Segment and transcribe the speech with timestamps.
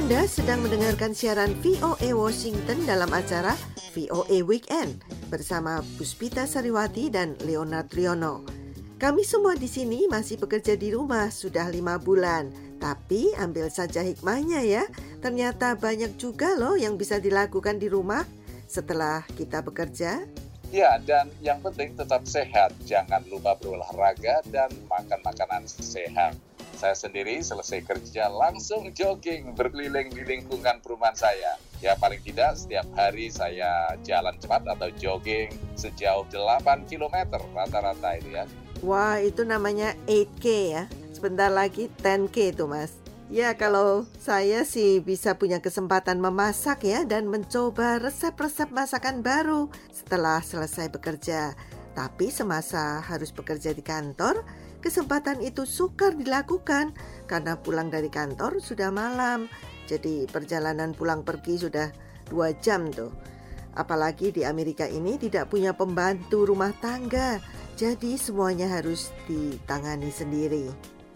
[0.00, 3.52] Anda sedang mendengarkan siaran VOA Washington dalam acara
[3.92, 8.40] VOA Weekend bersama Puspita Sariwati dan Leonard Triono.
[8.96, 12.48] Kami semua di sini masih bekerja di rumah sudah lima bulan,
[12.80, 14.88] tapi ambil saja hikmahnya ya.
[15.20, 18.24] Ternyata banyak juga loh yang bisa dilakukan di rumah
[18.72, 20.24] setelah kita bekerja.
[20.72, 22.72] Ya, dan yang penting tetap sehat.
[22.88, 26.40] Jangan lupa berolahraga dan makan makanan sehat.
[26.80, 31.60] Saya sendiri selesai kerja langsung jogging berkeliling di lingkungan perumahan saya.
[31.84, 38.32] Ya paling tidak setiap hari saya jalan cepat atau jogging sejauh 8 km rata-rata itu
[38.32, 38.48] ya.
[38.80, 40.82] Wah itu namanya 8K ya.
[41.12, 42.96] Sebentar lagi 10K itu mas.
[43.28, 50.40] Ya kalau saya sih bisa punya kesempatan memasak ya dan mencoba resep-resep masakan baru setelah
[50.40, 51.52] selesai bekerja.
[51.92, 54.40] Tapi semasa harus bekerja di kantor,
[54.80, 56.96] kesempatan itu sukar dilakukan
[57.28, 59.46] karena pulang dari kantor sudah malam.
[59.86, 61.92] Jadi perjalanan pulang pergi sudah
[62.26, 63.12] dua jam tuh.
[63.76, 67.38] Apalagi di Amerika ini tidak punya pembantu rumah tangga,
[67.78, 70.66] jadi semuanya harus ditangani sendiri.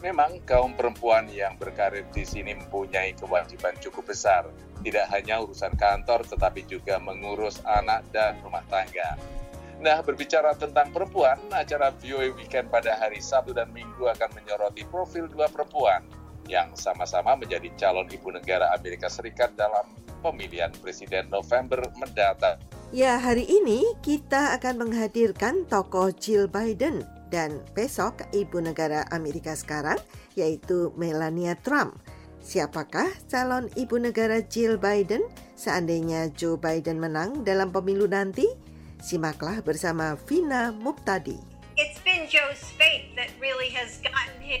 [0.00, 4.48] Memang kaum perempuan yang berkarir di sini mempunyai kewajiban cukup besar,
[4.80, 9.20] tidak hanya urusan kantor tetapi juga mengurus anak dan rumah tangga.
[9.80, 15.24] Nah, berbicara tentang perempuan, acara VOA Weekend pada hari Sabtu dan Minggu akan menyoroti profil
[15.24, 16.04] dua perempuan
[16.44, 19.88] yang sama-sama menjadi calon ibu negara Amerika Serikat dalam
[20.20, 22.60] pemilihan presiden November mendatang.
[22.92, 27.00] Ya, hari ini kita akan menghadirkan tokoh Jill Biden
[27.32, 29.96] dan besok ibu negara Amerika sekarang
[30.36, 31.96] yaitu Melania Trump.
[32.44, 35.24] Siapakah calon ibu negara Jill Biden
[35.56, 38.59] seandainya Joe Biden menang dalam pemilu nanti?
[39.00, 41.40] Simaklah bersama Vina Muktadi.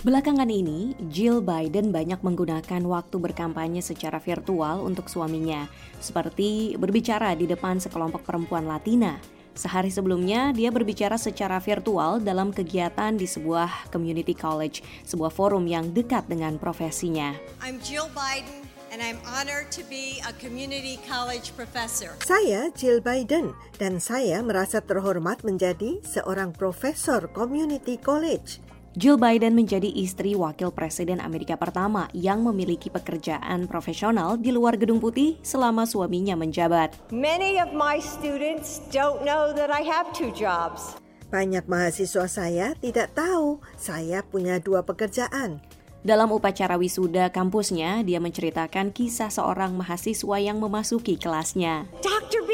[0.00, 5.68] Belakangan ini, Jill Biden banyak menggunakan waktu berkampanye secara virtual untuk suaminya,
[6.00, 9.20] seperti berbicara di depan sekelompok perempuan Latina.
[9.52, 15.92] Sehari sebelumnya, dia berbicara secara virtual dalam kegiatan di sebuah community college, sebuah forum yang
[15.92, 17.36] dekat dengan profesinya.
[17.60, 22.18] I'm Jill Biden, and I'm honored to be a community college professor.
[22.26, 28.58] Saya Jill Biden dan saya merasa terhormat menjadi seorang profesor community college.
[28.98, 34.98] Jill Biden menjadi istri wakil presiden Amerika pertama yang memiliki pekerjaan profesional di luar gedung
[34.98, 36.98] putih selama suaminya menjabat.
[37.14, 40.98] Many of my students don't know that I have two jobs.
[41.30, 45.62] Banyak mahasiswa saya tidak tahu saya punya dua pekerjaan.
[46.00, 51.92] Dalam upacara wisuda kampusnya, dia menceritakan kisah seorang mahasiswa yang memasuki kelasnya.
[52.00, 52.40] Dr.
[52.48, 52.52] B,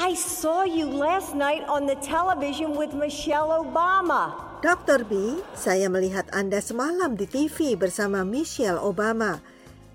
[0.00, 4.32] I saw you last night on the television with Michelle Obama.
[4.64, 5.04] Dr.
[5.04, 9.44] B, saya melihat Anda semalam di TV bersama Michelle Obama.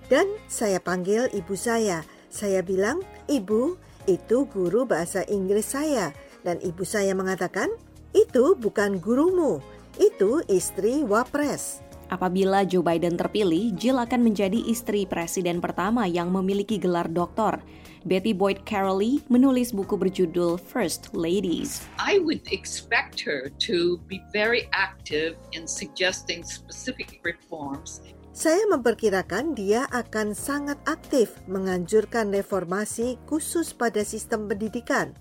[0.06, 2.06] Dan saya panggil ibu saya.
[2.30, 3.02] Saya bilang,
[3.34, 6.13] "Ibu, itu guru bahasa Inggris saya."
[6.46, 7.74] Dan ibu saya mengatakan,
[8.13, 9.58] "Itu bukan gurumu,
[9.97, 11.81] itu istri wapres."
[12.13, 17.57] Apabila Joe Biden terpilih, Jill akan menjadi istri presiden pertama yang memiliki gelar doktor.
[18.06, 21.81] Betty Boyd Caroli menulis buku berjudul First Ladies.
[21.97, 29.85] I would expect her to be very active in suggesting specific reforms saya memperkirakan dia
[29.94, 35.13] akan sangat aktif menganjurkan reformasi khusus pada sistem pendidikan.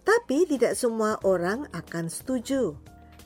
[0.00, 2.72] Tapi tidak semua orang akan setuju.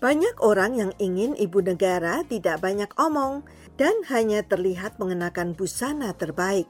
[0.02, 3.46] Banyak orang yang ingin ibu negara tidak banyak omong
[3.78, 6.66] dan hanya terlihat mengenakan busana terbaik.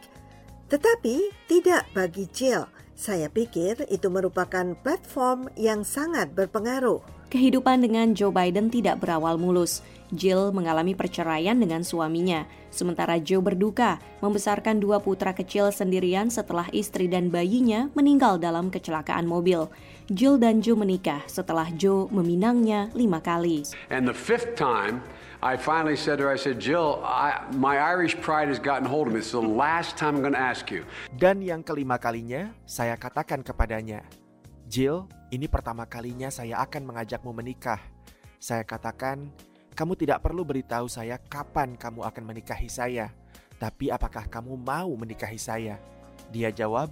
[0.69, 2.69] Tetapi tidak bagi Jill.
[2.93, 7.01] Saya pikir itu merupakan platform yang sangat berpengaruh.
[7.33, 9.81] Kehidupan dengan Joe Biden tidak berawal mulus.
[10.13, 17.09] Jill mengalami perceraian dengan suaminya, sementara Joe berduka membesarkan dua putra kecil sendirian setelah istri
[17.09, 19.73] dan bayinya meninggal dalam kecelakaan mobil.
[20.13, 23.65] Jill dan Joe menikah setelah Joe meminangnya lima kali.
[23.89, 25.01] And the fifth time,
[25.41, 29.09] I finally said to her, I said, Jill, I, my Irish pride has gotten hold
[29.09, 29.25] of me.
[29.25, 30.85] It's the last time I'm going to ask you.
[31.17, 34.05] Dan yang kelima kalinya, saya katakan kepadanya,
[34.73, 37.77] Jill, ini pertama kalinya saya akan mengajakmu menikah.
[38.41, 39.29] Saya katakan,
[39.77, 43.13] kamu tidak perlu beritahu saya kapan kamu akan menikahi saya,
[43.61, 45.77] tapi apakah kamu mau menikahi saya?
[46.33, 46.89] Dia jawab,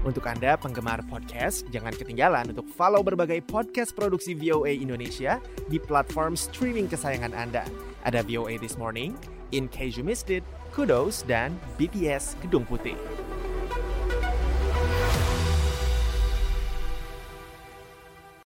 [0.04, 5.40] Untuk Anda penggemar podcast, jangan ketinggalan untuk follow berbagai podcast produksi VOA Indonesia
[5.72, 7.64] di platform streaming kesayangan Anda.
[8.04, 9.16] Ada VOA This Morning,
[9.56, 10.44] In Case You Missed It,
[10.76, 13.00] Kudos, dan BTS Gedung Putih.